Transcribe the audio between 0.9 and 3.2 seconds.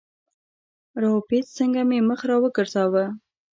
را و پېچ، څنګه مې مخ را وګرځاوه.